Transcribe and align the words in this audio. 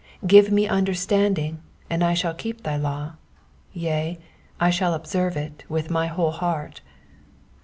34 0.21 0.27
Give 0.27 0.51
me 0.51 0.67
understanding, 0.67 1.59
and 1.87 2.03
I 2.03 2.15
shall 2.15 2.33
keep 2.33 2.63
thy 2.63 2.75
law; 2.75 3.17
yea, 3.71 4.17
I 4.59 4.71
shall 4.71 4.95
observe 4.95 5.37
it 5.37 5.63
with 5.69 5.91
my 5.91 6.07
whole 6.07 6.31
heart. 6.31 6.81